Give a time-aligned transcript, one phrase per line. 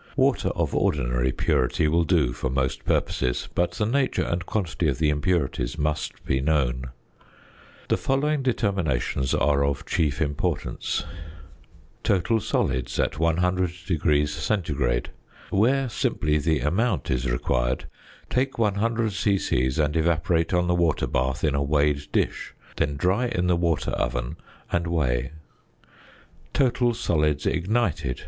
[0.17, 4.97] Water of ordinary purity will do for most purposes, but the nature and quantity of
[4.97, 6.87] the impurities must be known.
[7.87, 11.03] The following determinations are of chief importance:
[12.03, 15.11] ~Total Solids at 100° C.~
[15.51, 17.85] Where simply the amount is required,
[18.27, 19.71] take 100 c.c.
[19.79, 23.91] and evaporate on the water bath in a weighed dish; then dry in the water
[23.91, 24.37] oven,
[24.71, 25.33] and weigh.
[26.55, 28.19] ~Total Solids Ignited.